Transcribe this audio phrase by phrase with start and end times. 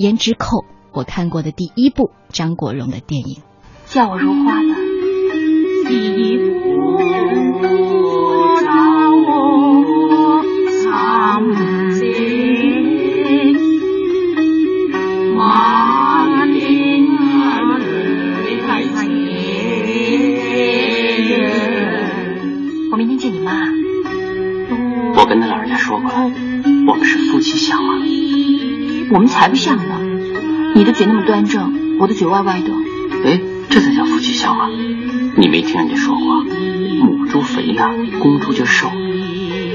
[0.00, 0.60] 胭脂扣》，
[0.92, 3.42] 我看过的第一部张国荣的电影。
[3.84, 4.62] 叫我如花吧。
[22.90, 23.52] 我明天见你妈。
[25.14, 26.32] 我跟他老人家说过了，
[26.86, 27.79] 我们是夫妻相啊。
[29.12, 30.00] 我们才不像呢！
[30.76, 32.70] 你的嘴那么端正，我的嘴歪歪的。
[33.24, 34.68] 哎，这才叫夫妻相啊！
[35.36, 37.82] 你没听人家说过，母猪肥呢，
[38.20, 38.88] 公猪就瘦；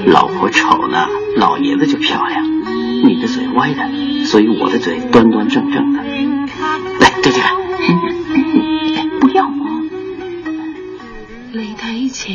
[0.05, 2.45] 老婆丑呢，老爷子就漂亮。
[3.03, 3.89] 你的嘴歪的，
[4.23, 6.01] 所以我的嘴端端正正的。
[6.01, 7.51] 来，对起来。
[9.19, 9.81] 不要我。
[11.51, 12.31] 你睇斜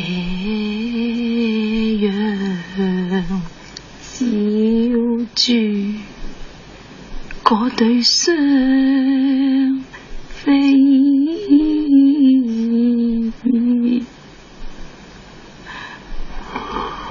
[2.05, 2.13] 阳，
[4.01, 4.25] 小
[5.33, 5.51] 猪
[7.53, 8.33] 我对双
[10.29, 10.53] 飞。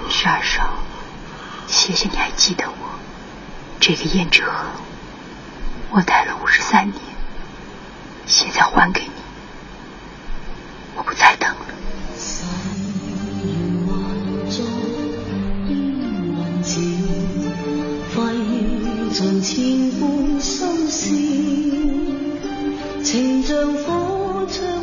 [0.08, 0.78] 十二少，
[1.66, 2.74] 谢谢你还记得我。
[3.80, 4.64] 这个胭脂盒，
[5.91, 6.98] 我戴了五十三年，
[8.27, 9.10] 现在还给你，
[19.12, 21.11] 尽千般心事，
[23.03, 24.80] 情像火灼。